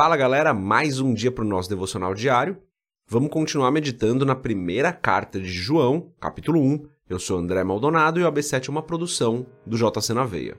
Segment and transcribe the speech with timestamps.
[0.00, 2.56] Fala galera, mais um dia para o nosso devocional diário.
[3.06, 6.88] Vamos continuar meditando na primeira carta de João, capítulo 1.
[7.06, 10.58] Eu sou André Maldonado e o AB7 é uma produção do JC na Veia.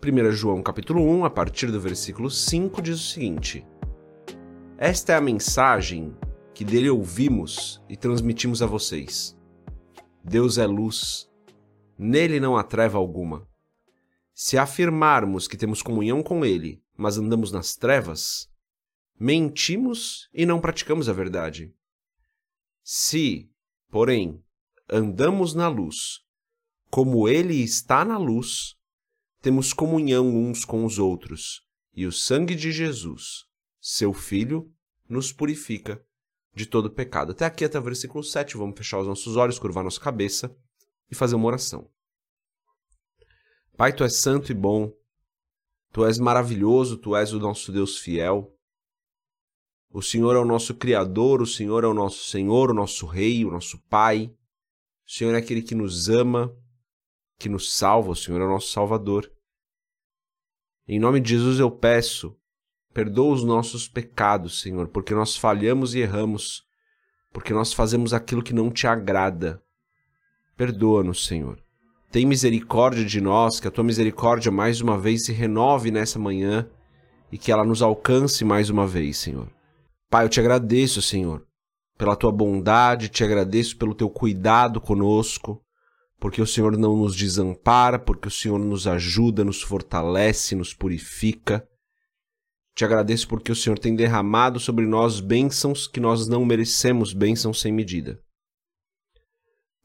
[0.00, 3.66] Primeira João capítulo 1, a partir do versículo 5, diz o seguinte:
[4.78, 6.16] Esta é a mensagem
[6.54, 9.38] que dele ouvimos e transmitimos a vocês.
[10.24, 11.29] Deus é luz
[12.02, 13.46] Nele não há treva alguma.
[14.32, 18.50] Se afirmarmos que temos comunhão com Ele, mas andamos nas trevas,
[19.18, 21.74] mentimos e não praticamos a verdade.
[22.82, 23.50] Se,
[23.90, 24.42] porém,
[24.88, 26.22] andamos na luz,
[26.88, 28.76] como Ele está na luz,
[29.42, 33.44] temos comunhão uns com os outros, e o sangue de Jesus,
[33.78, 34.72] seu Filho,
[35.06, 36.02] nos purifica
[36.54, 37.32] de todo pecado.
[37.32, 40.56] Até aqui, até o versículo 7, vamos fechar os nossos olhos, curvar nossa cabeça
[41.10, 41.90] e fazer uma oração.
[43.76, 44.92] Pai, tu és santo e bom,
[45.92, 48.54] tu és maravilhoso, tu és o nosso Deus fiel.
[49.90, 53.44] O Senhor é o nosso Criador, o Senhor é o nosso Senhor, o nosso Rei,
[53.44, 54.32] o nosso Pai.
[55.06, 56.54] O Senhor é aquele que nos ama,
[57.38, 59.32] que nos salva, o Senhor é o nosso Salvador.
[60.86, 62.36] Em nome de Jesus eu peço,
[62.92, 66.64] perdoa os nossos pecados, Senhor, porque nós falhamos e erramos,
[67.32, 69.62] porque nós fazemos aquilo que não te agrada.
[70.60, 71.58] Perdoa-nos, Senhor.
[72.12, 76.68] Tem misericórdia de nós, que a tua misericórdia mais uma vez se renove nessa manhã
[77.32, 79.50] e que ela nos alcance mais uma vez, Senhor.
[80.10, 81.46] Pai, eu te agradeço, Senhor,
[81.96, 85.62] pela tua bondade, te agradeço pelo teu cuidado conosco,
[86.18, 91.66] porque o Senhor não nos desampara, porque o Senhor nos ajuda, nos fortalece, nos purifica.
[92.76, 97.62] Te agradeço porque o Senhor tem derramado sobre nós bênçãos que nós não merecemos, bênçãos
[97.62, 98.20] sem medida.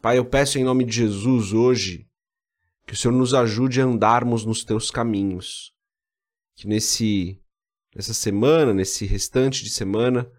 [0.06, 2.08] Pai, eu peço em nome de Jesus hoje
[2.86, 5.74] que o Senhor nos ajude a andarmos nos teus caminhos.
[6.54, 7.42] Que nesse
[7.96, 10.32] nessa semana, nesse restante de semana,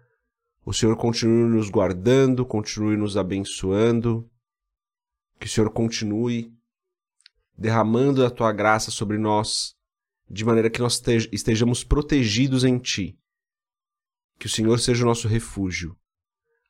[0.65, 4.31] o Senhor continue nos guardando, continue nos abençoando.
[5.37, 6.57] Que o Senhor continue
[7.57, 9.75] derramando a tua graça sobre nós,
[10.29, 13.19] de maneira que nós estejamos protegidos em ti.
[14.39, 15.93] Que o Senhor seja o nosso refúgio.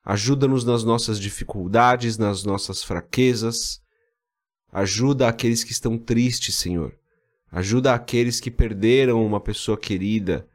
[0.08, 3.78] Ajuda-nos nas nossas dificuldades, nas nossas fraquezas.
[4.72, 6.94] Ajuda aqueles que estão tristes, Senhor.
[7.52, 10.48] Ajuda aqueles que perderam uma pessoa querida.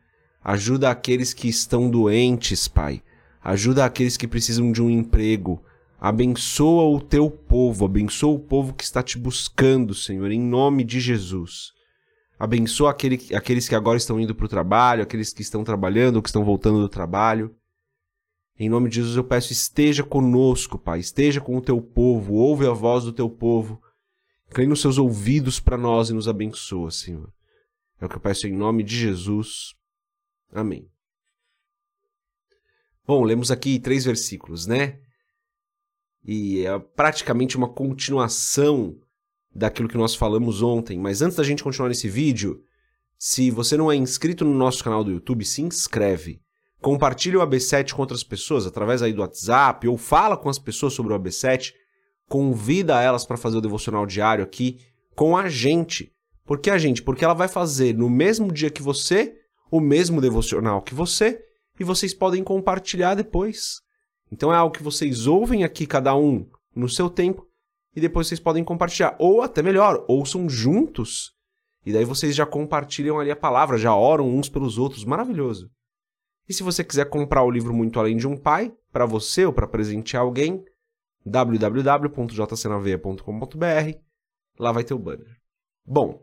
[0.43, 3.03] Ajuda aqueles que estão doentes, Pai.
[3.43, 5.63] Ajuda aqueles que precisam de um emprego.
[6.01, 10.99] Abençoa o teu povo, abençoa o povo que está te buscando, Senhor, em nome de
[10.99, 11.73] Jesus.
[12.39, 16.29] Abençoa aquele, aqueles que agora estão indo para o trabalho, aqueles que estão trabalhando, que
[16.29, 17.55] estão voltando do trabalho.
[18.57, 22.67] Em nome de Jesus eu peço, esteja conosco, Pai, esteja com o teu povo, ouve
[22.67, 23.81] a voz do teu povo,
[24.49, 27.33] inclina nos seus ouvidos para nós e nos abençoa, Senhor.
[27.99, 29.73] É o que eu peço em nome de Jesus.
[30.51, 30.87] Amém.
[33.05, 34.99] Bom, lemos aqui três versículos, né?
[36.23, 38.97] E é praticamente uma continuação
[39.53, 40.97] daquilo que nós falamos ontem.
[40.97, 42.63] Mas antes da gente continuar nesse vídeo,
[43.17, 46.41] se você não é inscrito no nosso canal do YouTube, se inscreve.
[46.83, 50.91] Compartilhe o AB7 com outras pessoas através aí do WhatsApp ou fala com as pessoas
[50.91, 51.71] sobre o AB7,
[52.27, 54.81] convida elas para fazer o devocional diário aqui
[55.15, 56.11] com a gente.
[56.43, 57.01] Por que a gente?
[57.01, 59.33] Porque ela vai fazer no mesmo dia que você
[59.71, 61.41] o mesmo devocional que você
[61.79, 63.79] e vocês podem compartilhar depois.
[64.29, 66.45] Então é algo que vocês ouvem aqui cada um
[66.75, 67.47] no seu tempo
[67.95, 71.31] e depois vocês podem compartilhar ou até melhor, ouçam juntos.
[71.85, 75.71] E daí vocês já compartilham ali a palavra, já oram uns pelos outros, maravilhoso.
[76.47, 79.53] E se você quiser comprar o livro Muito Além de um Pai, para você ou
[79.53, 80.63] para presentear alguém,
[81.25, 83.97] www.jcnaveia.com.br,
[84.59, 85.37] lá vai ter o banner.
[85.85, 86.21] Bom,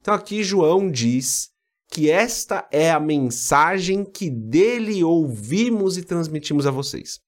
[0.00, 1.50] então aqui João diz
[1.90, 7.20] que esta é a mensagem que dele ouvimos e transmitimos a vocês.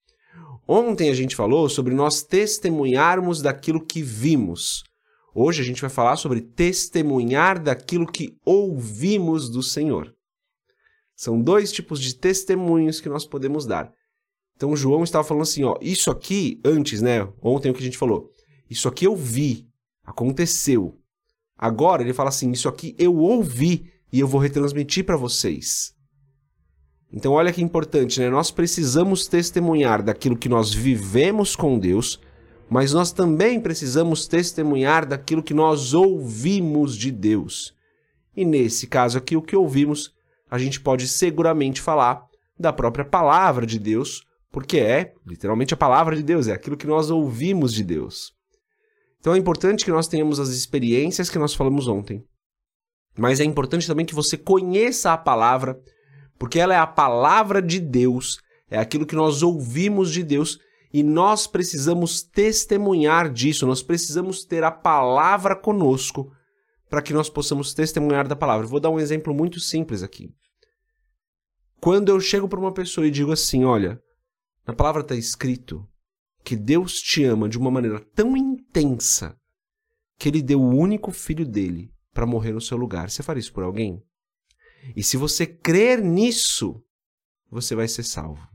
[0.66, 4.84] Ontem a gente falou sobre nós testemunharmos daquilo que vimos.
[5.34, 10.14] Hoje a gente vai falar sobre testemunhar daquilo que ouvimos do Senhor.
[11.20, 13.93] São dois tipos de testemunhos que nós podemos dar.
[14.56, 17.28] Então João estava falando assim, ó, isso aqui antes, né?
[17.43, 18.31] Ontem o que a gente falou.
[18.70, 19.69] Isso aqui eu vi,
[20.02, 20.99] aconteceu.
[21.58, 25.93] Agora ele fala assim, isso aqui eu ouvi e eu vou retransmitir para vocês.
[27.12, 28.31] Então olha que importante, né?
[28.31, 32.19] Nós precisamos testemunhar daquilo que nós vivemos com Deus,
[32.70, 37.75] mas nós também precisamos testemunhar daquilo que nós ouvimos de Deus.
[38.34, 40.19] E nesse caso aqui, o que ouvimos
[40.50, 42.23] a gente pode seguramente falar
[42.58, 46.87] da própria palavra de Deus, porque é literalmente a palavra de Deus, é aquilo que
[46.87, 48.32] nós ouvimos de Deus.
[49.20, 52.25] Então é importante que nós tenhamos as experiências que nós falamos ontem.
[53.17, 55.79] Mas é importante também que você conheça a palavra,
[56.38, 58.38] porque ela é a palavra de Deus,
[58.70, 60.58] é aquilo que nós ouvimos de Deus
[60.93, 66.32] e nós precisamos testemunhar disso, nós precisamos ter a palavra conosco
[66.90, 68.66] para que nós possamos testemunhar da palavra.
[68.66, 70.34] Vou dar um exemplo muito simples aqui.
[71.81, 74.02] Quando eu chego para uma pessoa e digo assim: olha,
[74.66, 75.88] na palavra está escrito
[76.44, 79.38] que Deus te ama de uma maneira tão intensa
[80.19, 83.08] que ele deu o único filho dele para morrer no seu lugar.
[83.08, 84.02] Você faria isso por alguém?
[84.96, 86.82] E se você crer nisso,
[87.50, 88.46] você vai ser salvo.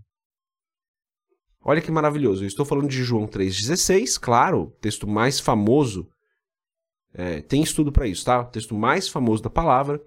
[1.63, 2.43] Olha que maravilhoso.
[2.43, 6.07] Eu estou falando de João 3,16, claro, texto mais famoso.
[7.17, 8.41] É, tem estudo para isso, tá?
[8.41, 10.01] O texto mais famoso da palavra.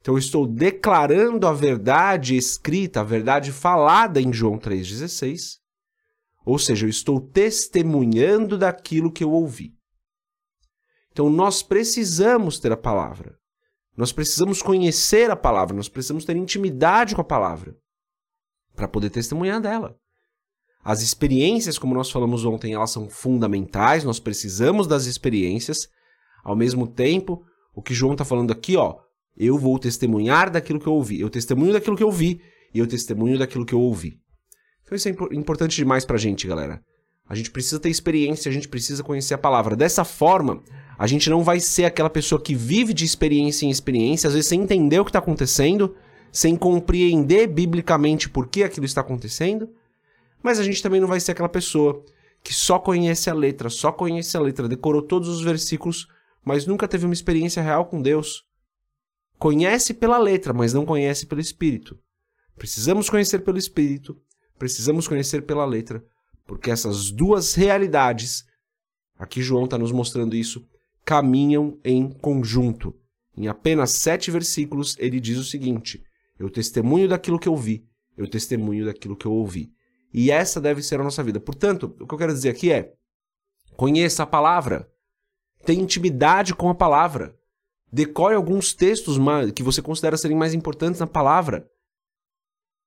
[0.00, 5.58] Então eu estou declarando a verdade escrita, a verdade falada em João 3,16.
[6.44, 9.72] Ou seja, eu estou testemunhando daquilo que eu ouvi.
[11.12, 13.36] Então nós precisamos ter a palavra.
[13.96, 17.76] Nós precisamos conhecer a palavra, nós precisamos ter intimidade com a palavra
[18.74, 19.96] para poder testemunhar dela.
[20.84, 25.88] As experiências, como nós falamos ontem, elas são fundamentais, nós precisamos das experiências.
[26.44, 27.44] Ao mesmo tempo,
[27.74, 28.96] o que João está falando aqui, ó,
[29.36, 31.20] eu vou testemunhar daquilo que eu ouvi.
[31.20, 32.40] Eu testemunho daquilo que eu vi
[32.74, 34.18] e eu testemunho daquilo que eu ouvi.
[34.82, 36.82] Então isso é importante demais pra gente, galera.
[37.28, 39.76] A gente precisa ter experiência, a gente precisa conhecer a palavra.
[39.76, 40.62] Dessa forma,
[40.98, 44.48] a gente não vai ser aquela pessoa que vive de experiência em experiência, às vezes
[44.48, 45.94] sem entender o que está acontecendo,
[46.32, 49.68] sem compreender biblicamente por que aquilo está acontecendo,
[50.42, 52.02] mas a gente também não vai ser aquela pessoa
[52.42, 56.08] que só conhece a letra, só conhece a letra, decorou todos os versículos,
[56.44, 58.44] mas nunca teve uma experiência real com Deus.
[59.38, 61.98] Conhece pela letra, mas não conhece pelo Espírito.
[62.56, 64.20] Precisamos conhecer pelo Espírito
[64.58, 66.04] precisamos conhecer pela letra,
[66.44, 68.44] porque essas duas realidades,
[69.16, 70.66] aqui João está nos mostrando isso,
[71.04, 72.94] caminham em conjunto.
[73.36, 76.02] Em apenas sete versículos, ele diz o seguinte:
[76.38, 77.86] Eu testemunho daquilo que eu vi,
[78.16, 79.70] eu testemunho daquilo que eu ouvi.
[80.12, 81.38] E essa deve ser a nossa vida.
[81.38, 82.92] Portanto, o que eu quero dizer aqui é:
[83.76, 84.90] conheça a palavra,
[85.64, 87.34] tenha intimidade com a palavra,
[87.92, 89.16] decore alguns textos
[89.54, 91.68] que você considera serem mais importantes na palavra.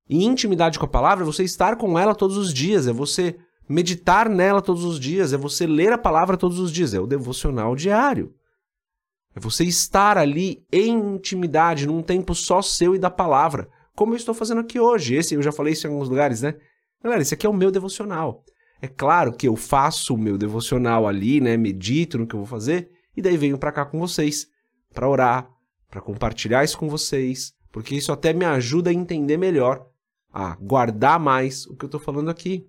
[0.09, 3.37] E intimidade com a palavra é você estar com ela todos os dias, é você
[3.67, 7.07] meditar nela todos os dias, é você ler a palavra todos os dias, é o
[7.07, 8.33] devocional diário.
[9.33, 14.17] É você estar ali em intimidade, num tempo só seu e da palavra, como eu
[14.17, 15.15] estou fazendo aqui hoje.
[15.15, 16.55] Esse eu já falei isso em alguns lugares, né?
[17.01, 18.43] Galera, esse aqui é o meu devocional.
[18.81, 21.55] É claro que eu faço o meu devocional ali, né?
[21.55, 24.47] Medito no que eu vou fazer e daí venho para cá com vocês
[24.93, 25.49] para orar,
[25.89, 29.87] para compartilhar isso com vocês, porque isso até me ajuda a entender melhor
[30.33, 32.67] a guardar mais o que eu estou falando aqui.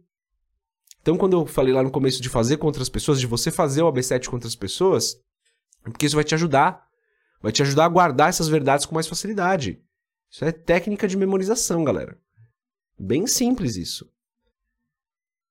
[1.01, 3.83] Então, quando eu falei lá no começo de fazer contra as pessoas, de você fazer
[3.83, 5.17] o AB7 contra as pessoas,
[5.85, 6.87] é porque isso vai te ajudar.
[7.41, 9.83] Vai te ajudar a guardar essas verdades com mais facilidade.
[10.31, 12.17] Isso é técnica de memorização, galera.
[12.97, 14.09] Bem simples isso.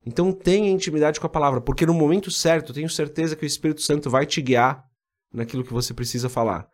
[0.06, 3.82] Então tenha intimidade com a palavra, porque no momento certo, tenho certeza que o Espírito
[3.82, 4.84] Santo vai te guiar
[5.32, 6.68] naquilo que você precisa falar.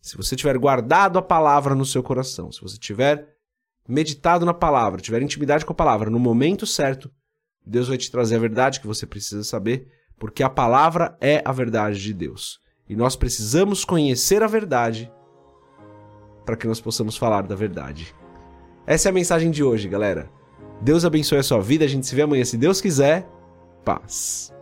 [0.00, 3.26] Se você tiver guardado a palavra no seu coração, se você tiver
[3.88, 7.10] meditado na palavra, tiver intimidade com a palavra, no momento certo,
[7.64, 9.88] Deus vai te trazer a verdade que você precisa saber,
[10.18, 12.60] porque a palavra é a verdade de Deus.
[12.86, 15.10] E nós precisamos conhecer a verdade
[16.44, 18.14] para que nós possamos falar da verdade.
[18.86, 20.30] Essa é a mensagem de hoje, galera.
[20.84, 21.86] Deus abençoe a sua vida.
[21.86, 23.26] A gente se vê amanhã, se Deus quiser.
[23.84, 24.52] Paz.